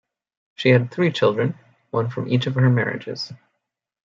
She 0.55 0.69
had 0.69 0.89
three 0.89 1.11
children, 1.11 1.59
one 1.91 2.09
from 2.09 2.27
each 2.27 2.47
of 2.47 2.55
her 2.55 2.71
marriages. 2.71 3.31